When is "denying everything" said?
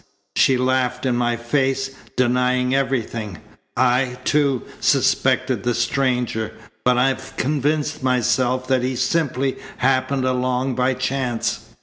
2.15-3.37